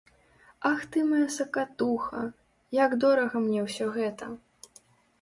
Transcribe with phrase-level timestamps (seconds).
[0.69, 2.23] Ах ты мая сакатуха,
[2.83, 4.25] як дорага мне ўсё гэта!